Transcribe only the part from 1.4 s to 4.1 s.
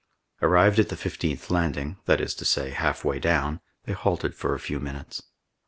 landing, that is to say, half way down, they